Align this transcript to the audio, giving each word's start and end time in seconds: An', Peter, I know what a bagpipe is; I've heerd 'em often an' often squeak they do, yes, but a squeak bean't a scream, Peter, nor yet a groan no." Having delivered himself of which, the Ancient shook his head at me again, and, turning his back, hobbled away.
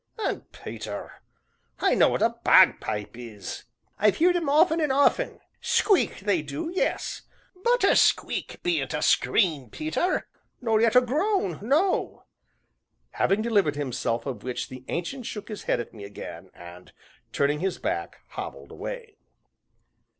An', 0.25 0.47
Peter, 0.51 1.21
I 1.79 1.93
know 1.93 2.09
what 2.09 2.23
a 2.23 2.37
bagpipe 2.43 3.15
is; 3.15 3.65
I've 3.99 4.15
heerd 4.17 4.35
'em 4.35 4.49
often 4.49 4.81
an' 4.81 4.89
often 4.91 5.41
squeak 5.61 6.21
they 6.21 6.41
do, 6.41 6.71
yes, 6.73 7.21
but 7.63 7.83
a 7.83 7.95
squeak 7.95 8.63
bean't 8.63 8.95
a 8.95 9.03
scream, 9.03 9.69
Peter, 9.69 10.27
nor 10.59 10.81
yet 10.81 10.95
a 10.95 11.01
groan 11.01 11.59
no." 11.61 12.23
Having 13.11 13.43
delivered 13.43 13.75
himself 13.75 14.25
of 14.25 14.41
which, 14.41 14.69
the 14.69 14.83
Ancient 14.87 15.27
shook 15.27 15.49
his 15.49 15.65
head 15.65 15.79
at 15.79 15.93
me 15.93 16.03
again, 16.03 16.49
and, 16.55 16.93
turning 17.31 17.59
his 17.59 17.77
back, 17.77 18.21
hobbled 18.29 18.71
away. 18.71 19.17